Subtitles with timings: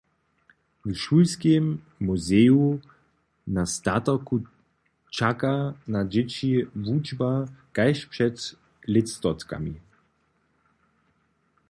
[0.85, 1.65] W šulskim
[2.07, 2.63] muzeju
[3.57, 4.35] na statoku
[5.17, 5.53] čaka
[5.95, 6.51] na dźěći
[6.85, 7.31] wučba
[7.75, 8.35] kaž před
[8.93, 9.75] lětstotkami.